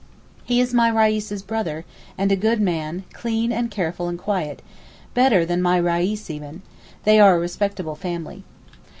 [0.45, 1.85] He is my Reis's brother,
[2.17, 4.63] and a good man, clean and careful and quiet,
[5.13, 8.43] better than my Reis even—they are a respectable family.